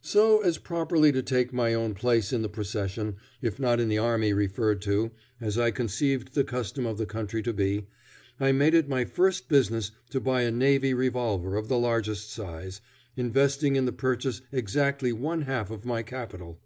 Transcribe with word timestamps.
So 0.00 0.40
as 0.42 0.58
properly 0.58 1.12
to 1.12 1.22
take 1.22 1.52
my 1.52 1.72
own 1.72 1.94
place 1.94 2.32
in 2.32 2.42
the 2.42 2.48
procession, 2.48 3.14
if 3.40 3.60
not 3.60 3.78
in 3.78 3.88
the 3.88 3.96
army 3.96 4.32
referred 4.32 4.82
to, 4.82 5.12
as 5.40 5.56
I 5.56 5.70
conceived 5.70 6.34
the 6.34 6.42
custom 6.42 6.84
of 6.84 6.98
the 6.98 7.06
country 7.06 7.44
to 7.44 7.52
be, 7.52 7.86
I 8.40 8.50
made 8.50 8.74
it 8.74 8.88
my 8.88 9.04
first 9.04 9.48
business 9.48 9.92
to 10.10 10.18
buy 10.18 10.42
a 10.42 10.50
navy 10.50 10.94
revolver 10.94 11.54
of 11.54 11.68
the 11.68 11.78
largest 11.78 12.28
size, 12.32 12.80
investing 13.16 13.76
in 13.76 13.84
the 13.84 13.92
purchase 13.92 14.40
exactly 14.50 15.12
one 15.12 15.42
half 15.42 15.70
of 15.70 15.84
my 15.84 16.02
capital. 16.02 16.58